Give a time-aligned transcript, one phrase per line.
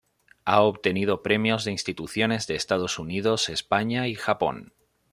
[0.45, 4.73] Ha obtenido premios de instituciones de Estados Unidos, España y Japón.